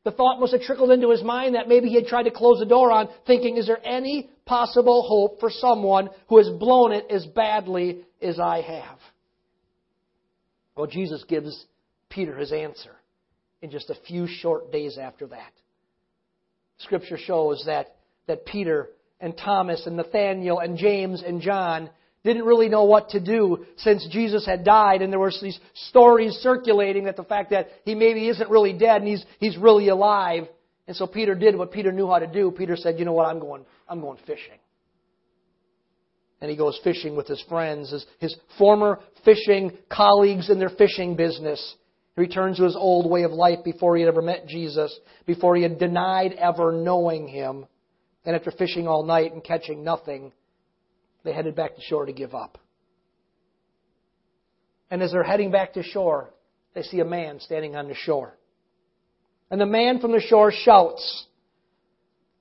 [0.05, 2.61] The thought must have trickled into his mind that maybe he had tried to close
[2.61, 7.07] the door on, thinking, is there any possible hope for someone who has blown it
[7.11, 8.99] as badly as I have?
[10.77, 11.67] Well, Jesus gives
[12.09, 12.93] Peter his answer
[13.63, 15.53] in just a few short days after that.
[16.79, 18.91] Scripture shows that, that Peter
[19.21, 21.91] and Thomas and Nathaniel and James and John
[22.27, 26.33] didn't really know what to do since Jesus had died, and there were these stories
[26.43, 30.45] circulating that the fact that he maybe isn't really dead and he's, he's really alive.
[30.89, 32.51] And so Peter did what Peter knew how to do.
[32.51, 34.59] Peter said, You know what, I'm going, I'm going fishing.
[36.41, 41.17] And he goes fishing with his friends, his, his former fishing colleagues in their fishing
[41.17, 41.77] business.
[42.17, 45.55] He returns to his old way of life before he had ever met Jesus, before
[45.55, 47.67] he had denied ever knowing him.
[48.25, 50.33] And after fishing all night and catching nothing,
[51.25, 52.59] they headed back to shore to give up.
[54.91, 56.33] And as they're heading back to shore,
[56.75, 58.37] they see a man standing on the shore.
[59.51, 61.27] And the man from the shore shouts.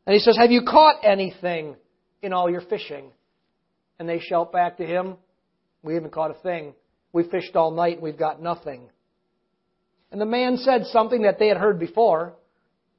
[0.07, 1.75] And he says, Have you caught anything
[2.21, 3.11] in all your fishing?
[3.99, 5.17] And they shout back to him,
[5.83, 6.75] We haven't caught a thing.
[7.11, 8.89] We fished all night and we've got nothing.
[10.11, 12.33] And the man said something that they had heard before.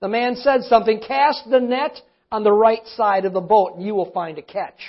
[0.00, 3.86] The man said something, cast the net on the right side of the boat and
[3.86, 4.80] you will find a catch.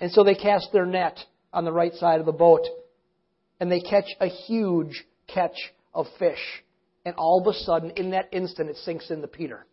[0.00, 1.18] And so they cast their net
[1.52, 2.66] on the right side of the boat
[3.60, 5.56] and they catch a huge catch
[5.94, 6.62] of fish.
[7.04, 9.66] And all of a sudden, in that instant, it sinks into Peter.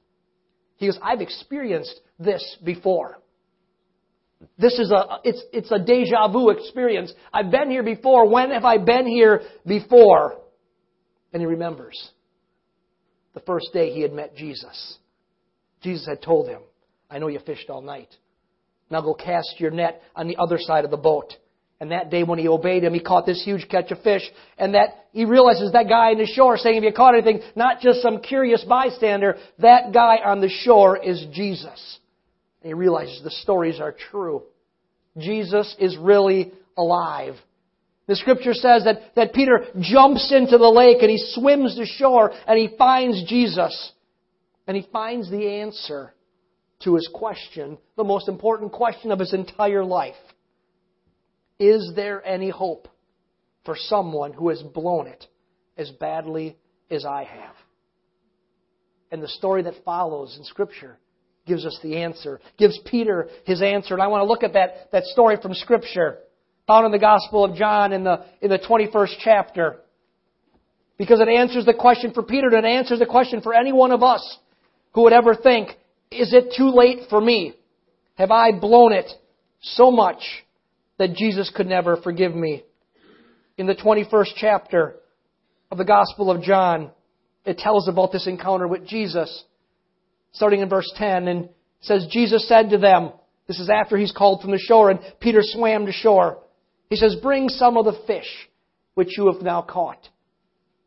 [0.77, 3.19] He goes, I've experienced this before.
[4.57, 7.11] This is a, it's, it's a deja vu experience.
[7.33, 8.29] I've been here before.
[8.29, 10.37] When have I been here before?
[11.33, 12.11] And he remembers
[13.33, 14.97] the first day he had met Jesus.
[15.81, 16.61] Jesus had told him,
[17.09, 18.09] I know you fished all night.
[18.89, 21.33] Now go cast your net on the other side of the boat.
[21.79, 24.23] And that day when he obeyed him, he caught this huge catch of fish.
[24.57, 27.79] And that he realizes that guy on the shore saying, if you caught anything, not
[27.79, 31.99] just some curious bystander, that guy on the shore is Jesus.
[32.61, 34.43] And he realizes the stories are true.
[35.17, 37.35] Jesus is really alive.
[38.09, 42.31] The scripture says that, that Peter jumps into the lake and he swims to shore
[42.47, 43.91] and he finds Jesus.
[44.65, 46.15] And he finds the answer
[46.85, 50.15] to his question, the most important question of his entire life.
[51.59, 52.87] Is there any hope
[53.63, 55.27] for someone who has blown it
[55.77, 56.57] as badly
[56.89, 57.55] as I have?
[59.11, 60.97] And the story that follows in Scripture
[61.45, 63.93] gives us the answer, gives Peter his answer.
[63.93, 66.17] And I want to look at that, that story from Scripture,
[66.69, 69.77] found in the Gospel of John in the, in the 21st chapter.
[70.99, 73.91] Because it answers the question for Peter, and it answers the question for any one
[73.91, 74.37] of us
[74.93, 75.69] who would ever think,
[76.11, 77.55] is it too late for me?
[78.19, 79.09] Have I blown it
[79.61, 80.21] so much
[80.99, 82.61] that Jesus could never forgive me?
[83.57, 84.97] In the 21st chapter
[85.71, 86.91] of the Gospel of John,
[87.45, 89.43] it tells about this encounter with Jesus.
[90.33, 91.49] Starting in verse 10, and
[91.81, 93.13] says, Jesus said to them,
[93.47, 96.37] this is after he's called from the shore, and Peter swam to shore.
[96.89, 98.49] He says, Bring some of the fish
[98.95, 100.09] which you have now caught.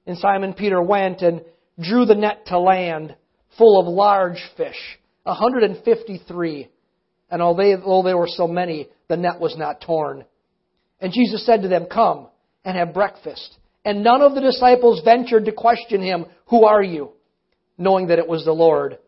[0.07, 1.43] And Simon Peter went and
[1.81, 3.15] drew the net to land
[3.57, 6.69] full of large fish, 153.
[7.31, 10.25] And although there were so many, the net was not torn.
[11.01, 12.29] And Jesus said to them, Come
[12.65, 13.57] and have breakfast.
[13.85, 17.12] And none of the disciples ventured to question him, Who are you?
[17.79, 18.99] knowing that it was the Lord.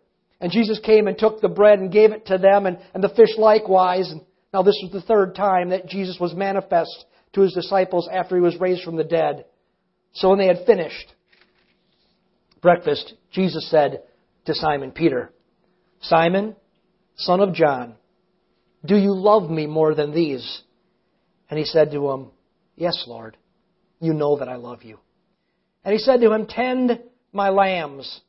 [0.40, 3.08] And Jesus came and took the bread and gave it to them, and, and the
[3.10, 4.10] fish likewise.
[4.10, 4.22] And
[4.54, 8.40] now, this was the third time that Jesus was manifest to his disciples after he
[8.40, 9.46] was raised from the dead.
[10.12, 11.12] So when they had finished
[12.62, 14.02] breakfast, Jesus said
[14.44, 15.32] to Simon Peter,
[16.02, 16.54] Simon,
[17.16, 17.96] son of John,
[18.84, 20.62] do you love me more than these?
[21.50, 22.30] And he said to him,
[22.76, 23.36] Yes, Lord,
[23.98, 25.00] you know that I love you.
[25.84, 27.00] And he said to him, Tend
[27.32, 28.20] my lambs.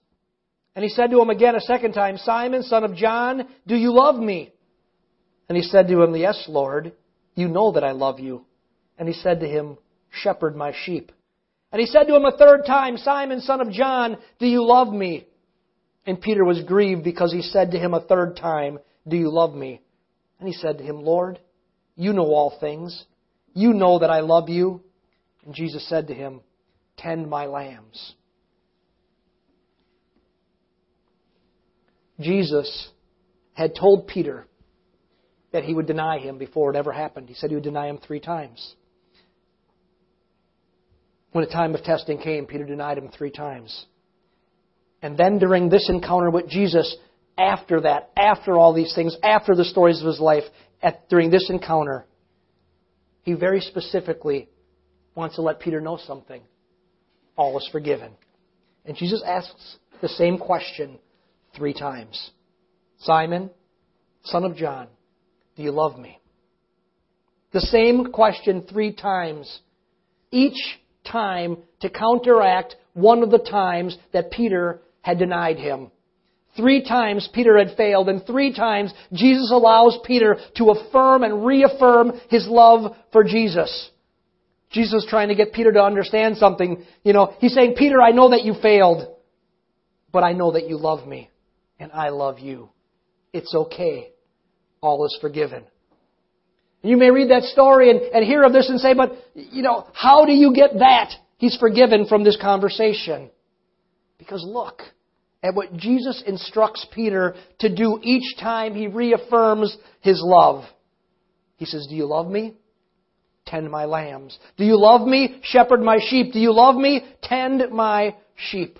[0.76, 3.94] And he said to him again a second time, Simon, son of John, do you
[3.94, 4.55] love me?
[5.48, 6.94] And he said to him, Yes, Lord,
[7.36, 8.46] you know that I love you.
[8.98, 9.78] And he said to him,
[10.10, 11.12] Shepherd my sheep.
[11.72, 14.94] And he said to him a third time, Simon, son of John, do you love
[14.94, 15.28] me?
[16.06, 19.54] And Peter was grieved because he said to him a third time, Do you love
[19.54, 19.82] me?
[20.40, 21.40] And he said to him, Lord,
[21.96, 23.06] you know all things.
[23.54, 24.82] You know that I love you.
[25.46, 26.42] And Jesus said to him,
[26.98, 28.14] Tend my lambs.
[32.20, 32.90] Jesus
[33.54, 34.48] had told Peter
[35.56, 37.30] that he would deny him before it ever happened.
[37.30, 38.76] He said he would deny him three times.
[41.32, 43.86] When a time of testing came, Peter denied him three times.
[45.02, 46.98] And then during this encounter with Jesus,
[47.38, 50.44] after that, after all these things, after the stories of his life,
[50.84, 52.06] at, during this encounter,
[53.22, 54.50] he very specifically
[55.16, 56.42] wants to let Peter know something.
[57.38, 58.12] All is forgiven.
[58.84, 61.00] And Jesus asks the same question
[61.56, 62.32] three times
[63.00, 63.52] Simon,
[64.26, 64.90] son of John,
[65.56, 66.20] do you love me?
[67.54, 69.60] The same question three times.
[70.32, 75.92] Each time to counteract one of the times that Peter had denied him.
[76.58, 82.14] Three times Peter had failed, and three times Jesus allows Peter to affirm and reaffirm
[82.30, 83.90] his love for Jesus.
[84.72, 86.84] Jesus is trying to get Peter to understand something.
[87.04, 89.16] You know, he's saying, Peter, I know that you failed,
[90.12, 91.30] but I know that you love me,
[91.80, 92.70] and I love you.
[93.32, 94.15] It's okay.
[94.86, 95.64] All is forgiven.
[96.84, 99.88] You may read that story and, and hear of this and say, but, you know,
[99.94, 101.12] how do you get that?
[101.38, 103.32] He's forgiven from this conversation.
[104.20, 104.84] Because look
[105.42, 110.66] at what Jesus instructs Peter to do each time he reaffirms his love.
[111.58, 112.54] He says, Do you love me?
[113.48, 114.38] Tend my lambs.
[114.56, 115.40] Do you love me?
[115.42, 116.32] Shepherd my sheep.
[116.32, 117.02] Do you love me?
[117.24, 118.78] Tend my sheep.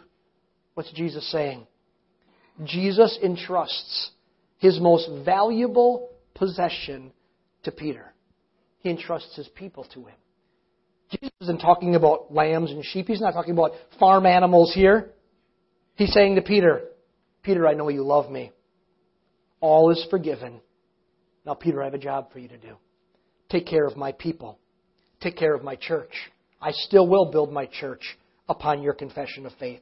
[0.76, 1.66] What's Jesus saying?
[2.64, 4.12] Jesus entrusts
[4.58, 7.12] his most valuable possession
[7.64, 8.14] to Peter.
[8.80, 10.16] He entrusts his people to him.
[11.10, 13.08] Jesus isn't talking about lambs and sheep.
[13.08, 15.12] He's not talking about farm animals here.
[15.96, 16.84] He's saying to Peter,
[17.44, 18.52] Peter, I know you love me.
[19.62, 20.60] All is forgiven.
[21.46, 22.76] Now, Peter, I have a job for you to do.
[23.50, 24.60] Take care of my people.
[25.22, 26.12] Take care of my church.
[26.62, 28.18] I still will build my church
[28.50, 29.82] upon your confession of faith.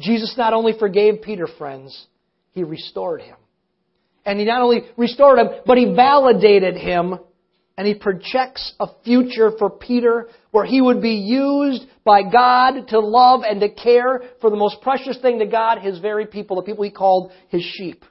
[0.00, 2.06] Jesus not only forgave Peter, friends,
[2.52, 3.36] he restored him.
[4.24, 7.18] And he not only restored him, but he validated him
[7.76, 13.00] and he projects a future for Peter where he would be used by God to
[13.00, 16.62] love and to care for the most precious thing to God, his very people, the
[16.62, 18.04] people he called his sheep.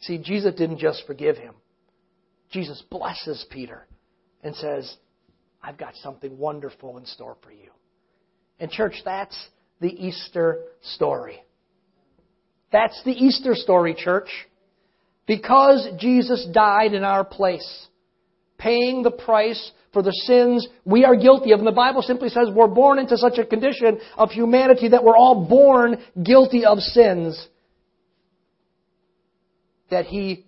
[0.00, 1.54] See, Jesus didn't just forgive him.
[2.50, 3.86] Jesus blesses Peter
[4.42, 4.96] and says,
[5.62, 7.70] I've got something wonderful in store for you.
[8.58, 9.38] And, church, that's
[9.80, 11.42] the Easter story.
[12.72, 14.28] That's the Easter story, church.
[15.30, 17.86] Because Jesus died in our place,
[18.58, 21.60] paying the price for the sins we are guilty of.
[21.60, 25.16] And the Bible simply says we're born into such a condition of humanity that we're
[25.16, 27.46] all born guilty of sins.
[29.92, 30.46] That He,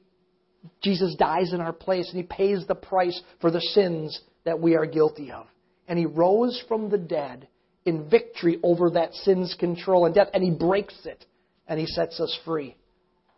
[0.83, 4.75] Jesus dies in our place and He pays the price for the sins that we
[4.75, 5.47] are guilty of.
[5.87, 7.47] And He rose from the dead
[7.85, 10.31] in victory over that sin's control and death.
[10.35, 11.25] And He breaks it
[11.69, 12.75] and He sets us free.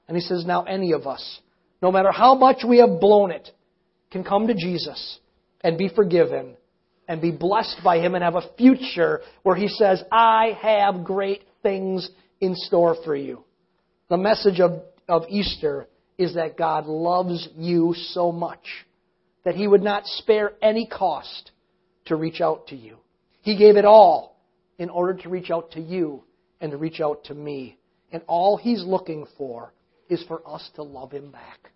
[0.08, 1.40] And He says, now any of us,
[1.82, 3.50] no matter how much we have blown it,
[4.10, 5.18] can come to Jesus
[5.62, 6.56] and be forgiven
[7.08, 11.42] and be blessed by Him and have a future where He says, I have great
[11.62, 12.08] things
[12.40, 13.44] in store for you.
[14.08, 18.64] The message of, of Easter is that God loves you so much
[19.44, 21.50] that He would not spare any cost
[22.06, 22.96] to reach out to you.
[23.42, 24.38] He gave it all
[24.78, 26.22] in order to reach out to you
[26.60, 27.78] and to reach out to me.
[28.12, 29.73] And all He's looking for
[30.08, 31.70] is for us to love Him back.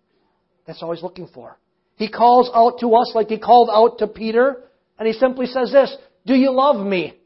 [0.65, 1.57] That's all He's looking for.
[1.99, 4.63] He calls out to us like he called out to Peter,
[4.97, 7.19] and he simply says this Do you love me?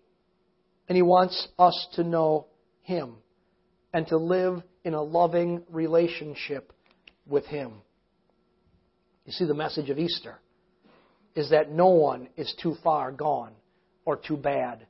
[0.89, 2.47] And he wants us to know
[2.82, 3.14] him
[3.93, 6.74] and to live in a loving relationship
[7.28, 7.74] with him.
[9.26, 10.39] You see, the message of Easter
[11.36, 13.54] is that no one is too far gone
[14.06, 14.88] or too bad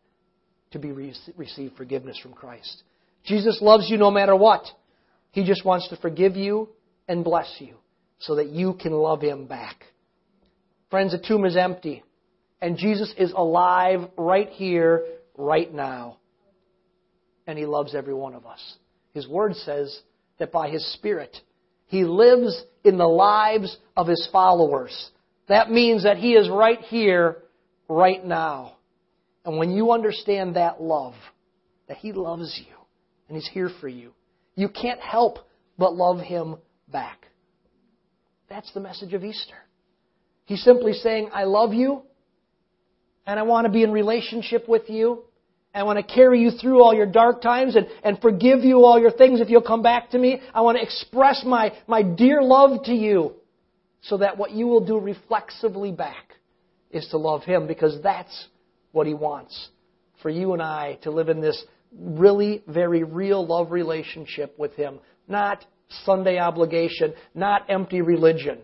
[0.71, 0.93] to be
[1.35, 2.83] receive forgiveness from Christ.
[3.25, 4.63] Jesus loves you no matter what.
[5.33, 6.69] He just wants to forgive you
[7.07, 7.75] and bless you
[8.19, 9.83] so that you can love him back.
[10.91, 12.03] Friends, the tomb is empty,
[12.61, 15.03] and Jesus is alive right here,
[15.35, 16.17] right now.
[17.47, 18.61] And he loves every one of us.
[19.13, 19.99] His word says
[20.37, 21.35] that by his Spirit,
[21.87, 25.09] he lives in the lives of his followers.
[25.47, 27.37] That means that he is right here,
[27.89, 28.77] right now.
[29.45, 31.15] And when you understand that love,
[31.87, 32.75] that he loves you
[33.27, 34.13] and he's here for you,
[34.55, 35.39] you can't help
[35.77, 36.57] but love him
[36.91, 37.27] back.
[38.49, 39.55] That's the message of Easter.
[40.45, 42.03] He's simply saying, I love you,
[43.25, 45.23] and I want to be in relationship with you.
[45.73, 48.99] I want to carry you through all your dark times and, and forgive you all
[48.99, 50.39] your things if you'll come back to me.
[50.53, 53.33] I want to express my, my dear love to you
[54.01, 56.35] so that what you will do reflexively back
[56.91, 58.47] is to love Him because that's
[58.91, 59.69] what He wants
[60.21, 61.63] for you and I to live in this
[61.99, 64.99] really very real love relationship with Him.
[65.27, 65.65] Not
[66.05, 68.59] Sunday obligation, not empty religion,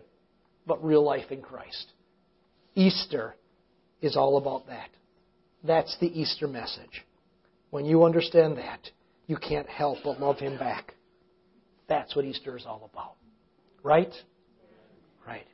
[0.66, 1.92] but real life in Christ.
[2.74, 3.34] Easter
[4.00, 4.88] is all about that.
[5.62, 7.04] That's the Easter message.
[7.70, 8.80] When you understand that,
[9.26, 10.94] you can't help but love Him back.
[11.88, 13.14] That's what Easter is all about.
[13.82, 14.12] Right?
[15.26, 15.46] Right.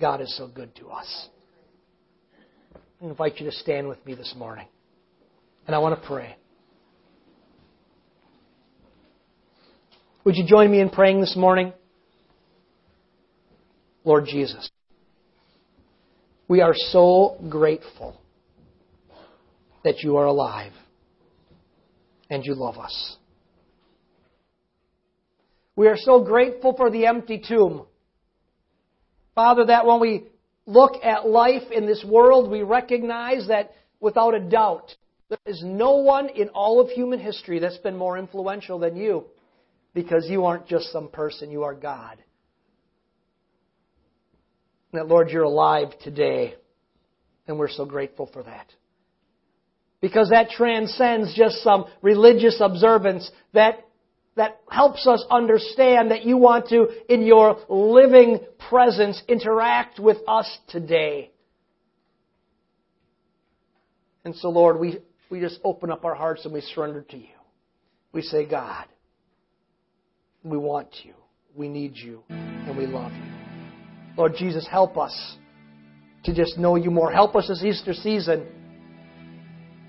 [0.00, 1.28] God is so good to us.
[3.00, 4.66] I invite you to stand with me this morning.
[5.66, 6.36] And I want to pray.
[10.28, 11.72] Would you join me in praying this morning?
[14.04, 14.68] Lord Jesus,
[16.48, 18.20] we are so grateful
[19.84, 20.74] that you are alive
[22.28, 23.16] and you love us.
[25.76, 27.86] We are so grateful for the empty tomb.
[29.34, 30.24] Father, that when we
[30.66, 34.94] look at life in this world, we recognize that without a doubt,
[35.30, 39.24] there is no one in all of human history that's been more influential than you
[39.98, 42.22] because you aren't just some person, you are God.
[44.92, 46.54] And that, Lord, you're alive today,
[47.48, 48.72] and we're so grateful for that.
[50.00, 53.84] Because that transcends just some religious observance that
[54.36, 58.38] that helps us understand that you want to, in your living
[58.70, 61.32] presence, interact with us today.
[64.24, 67.34] And so, Lord, we, we just open up our hearts and we surrender to you.
[68.12, 68.84] We say, God,
[70.48, 71.14] we want you.
[71.54, 72.22] We need you.
[72.28, 73.22] And we love you.
[74.16, 75.36] Lord Jesus, help us
[76.24, 77.12] to just know you more.
[77.12, 78.46] Help us this Easter season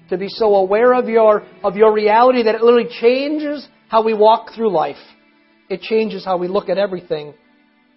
[0.09, 4.13] to be so aware of your, of your reality that it literally changes how we
[4.13, 4.97] walk through life.
[5.69, 7.33] It changes how we look at everything,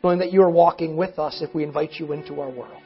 [0.03, 2.83] knowing that you are walking with us if we invite you into our world.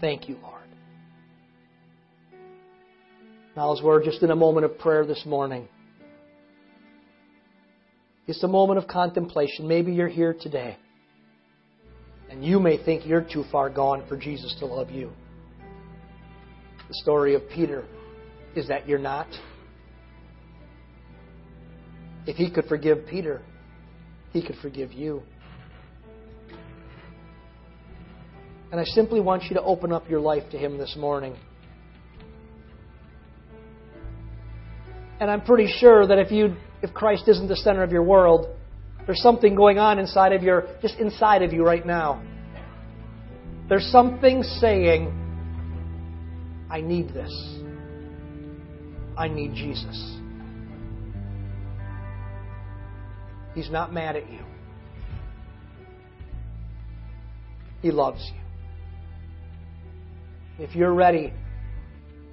[0.00, 0.62] Thank you, Lord.
[3.56, 5.68] Now, as we're just in a moment of prayer this morning,
[8.26, 9.68] it's a moment of contemplation.
[9.68, 10.76] Maybe you're here today.
[12.30, 15.10] And you may think you're too far gone for Jesus to love you.
[16.88, 17.84] The story of Peter
[18.56, 19.28] is that you're not.
[22.26, 23.42] If he could forgive Peter,
[24.32, 25.22] he could forgive you.
[28.74, 31.36] And I simply want you to open up your life to Him this morning.
[35.20, 38.54] And I'm pretty sure that if you if Christ isn't the center of your world,
[39.06, 42.22] there's something going on inside of your just inside of you right now.
[43.70, 45.08] There's something saying,
[46.70, 47.32] I need this.
[49.16, 50.18] I need Jesus.
[53.54, 54.40] He's not mad at you.
[57.80, 58.40] He loves you.
[60.62, 61.32] If you're ready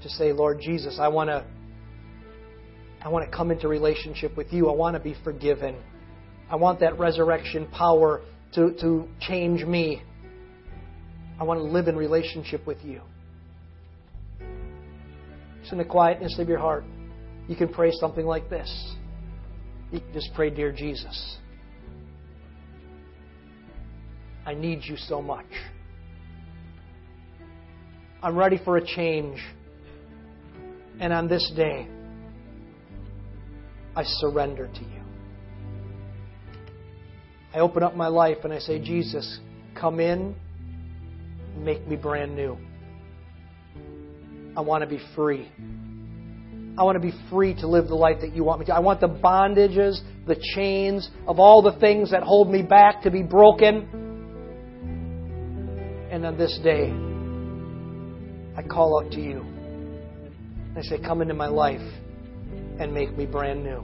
[0.04, 1.45] to say, Lord Jesus, I want to
[3.04, 4.70] I want to come into relationship with you.
[4.70, 5.76] I want to be forgiven.
[6.49, 8.22] I want that resurrection power
[8.54, 10.04] to, to change me.
[11.39, 13.02] I want to live in relationship with you.
[15.62, 16.84] Just in the quietness of your heart,
[17.47, 18.95] you can pray something like this.
[19.91, 21.38] You can just pray, Dear Jesus,
[24.45, 25.45] I need you so much.
[28.24, 29.39] I'm ready for a change.
[30.99, 31.88] And on this day,
[33.95, 35.01] I surrender to you.
[37.53, 39.39] I open up my life and I say, Jesus,
[39.75, 40.35] come in,
[41.57, 42.57] make me brand new.
[44.55, 45.51] I want to be free.
[46.77, 48.73] I want to be free to live the life that you want me to.
[48.73, 53.11] I want the bondages, the chains of all the things that hold me back to
[53.11, 53.97] be broken.
[56.09, 56.93] And on this day,
[58.57, 59.45] I call out to you.
[60.77, 61.81] I say, Come into my life
[62.82, 63.84] and make me brand new.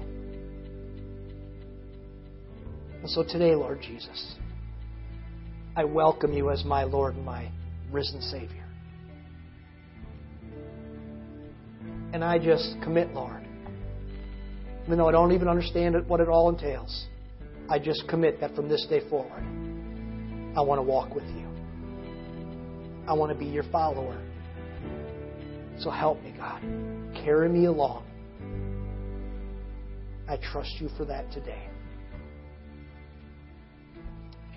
[2.99, 4.35] And so today, Lord Jesus,
[5.75, 7.51] I welcome you as my Lord and my
[7.91, 8.65] risen Savior.
[12.11, 13.45] And I just commit, Lord.
[14.85, 17.05] Even though I don't even understand what it all entails,
[17.69, 19.43] I just commit that from this day forward,
[20.57, 21.47] I want to walk with you.
[23.07, 24.19] I want to be your follower.
[25.77, 26.63] So help me, God.
[27.23, 28.06] Carry me along.
[30.30, 31.69] I trust you for that today.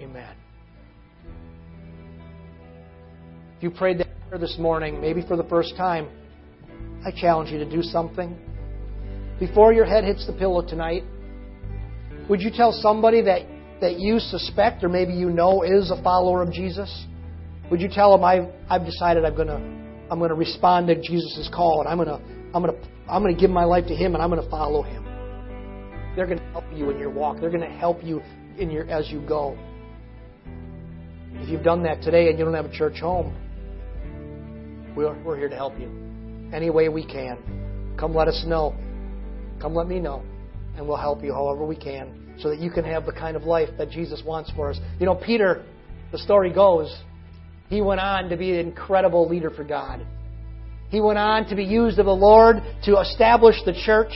[0.01, 0.35] Amen.
[3.57, 6.09] If you prayed that prayer this morning, maybe for the first time,
[7.05, 8.37] I challenge you to do something.
[9.39, 11.05] Before your head hits the pillow tonight,
[12.29, 13.43] would you tell somebody that,
[13.81, 17.07] that you suspect or maybe you know is a follower of Jesus?
[17.71, 19.57] Would you tell them I've, I've decided I'm gonna
[20.11, 22.21] I'm gonna respond to Jesus' call and I'm gonna
[22.53, 25.10] I'm gonna I'm gonna give my life to Him and I'm gonna follow Him.
[26.17, 27.41] They're gonna help you in your walk.
[27.41, 28.23] They're gonna help you
[28.59, 29.57] in your as you go.
[31.35, 33.35] If you've done that today and you don't have a church home,
[34.97, 35.89] we're, we're here to help you
[36.53, 37.95] any way we can.
[37.99, 38.75] Come let us know.
[39.61, 40.23] Come let me know.
[40.77, 43.45] And we'll help you however we can so that you can have the kind of
[43.45, 44.79] life that Jesus wants for us.
[44.99, 45.65] You know, Peter,
[46.13, 46.95] the story goes,
[47.69, 50.05] he went on to be an incredible leader for God.
[50.89, 54.13] He went on to be used of the Lord to establish the church,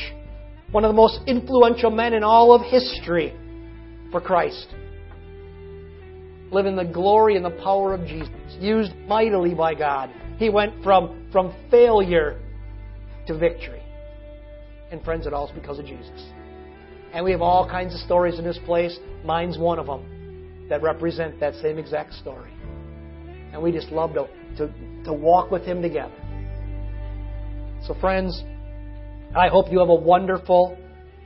[0.75, 3.33] one of the most influential men in all of history
[4.11, 4.67] for Christ.
[6.51, 10.11] Live in the glory and the power of Jesus, used mightily by God.
[10.37, 12.41] He went from, from failure
[13.29, 13.85] to victory.
[14.91, 16.29] And friends, it all is because of Jesus.
[17.13, 18.99] And we have all kinds of stories in this place.
[19.25, 22.51] Mine's one of them that represent that same exact story.
[23.53, 26.17] And we just love to, to, to walk with Him together.
[27.87, 28.43] So, friends,
[29.37, 30.79] I hope you have a wonderful,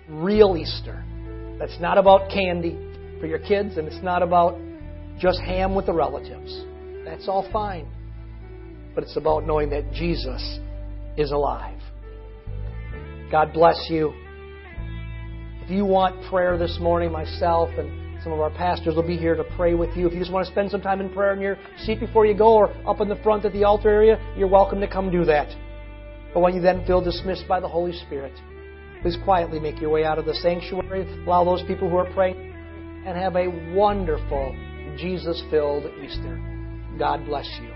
[0.09, 1.04] real Easter.
[1.59, 2.78] That's not about candy
[3.20, 4.59] for your kids, and it's not about
[5.18, 6.64] just ham with the relatives.
[7.04, 7.86] That's all fine.
[8.94, 10.59] But it's about knowing that Jesus
[11.18, 11.80] is alive.
[13.30, 14.14] God bless you.
[15.62, 19.34] If you want prayer this morning, myself and some of our pastors will be here
[19.34, 20.06] to pray with you.
[20.06, 22.34] If you just want to spend some time in prayer in your seat before you
[22.34, 25.26] go or up in the front at the altar area, you're welcome to come do
[25.26, 25.54] that.
[26.35, 28.33] But when you then feel dismissed by the Holy Spirit,
[29.03, 32.55] please quietly make your way out of the sanctuary, allow those people who are praying,
[33.07, 34.55] and have a wonderful,
[34.99, 36.41] Jesus filled Easter.
[36.99, 37.70] God bless you.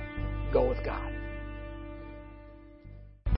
[0.53, 1.12] Go with God.